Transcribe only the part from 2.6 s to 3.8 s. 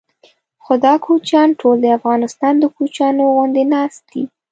کوچیانو غوندې